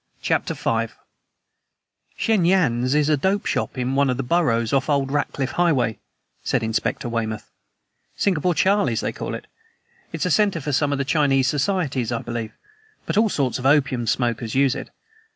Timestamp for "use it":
14.55-14.89